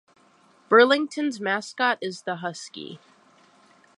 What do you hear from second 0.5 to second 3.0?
Burlington's mascot is the Husky.